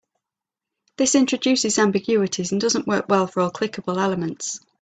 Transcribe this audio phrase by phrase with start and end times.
[0.97, 4.59] This introduces ambiguities and doesn't work well for all clickable elements.